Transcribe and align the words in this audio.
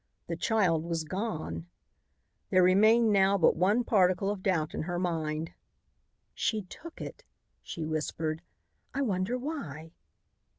The 0.25 0.35
child 0.35 0.83
was 0.83 1.03
gone! 1.03 1.67
There 2.49 2.63
remained 2.63 3.13
now 3.13 3.37
not 3.37 3.55
one 3.55 3.83
particle 3.83 4.31
of 4.31 4.41
doubt 4.41 4.73
in 4.73 4.81
her 4.81 4.97
mind. 4.97 5.51
"She 6.33 6.63
took 6.63 6.99
it," 6.99 7.23
she 7.61 7.85
whispered. 7.85 8.41
"I 8.95 9.03
wonder 9.03 9.37
why." 9.37 9.91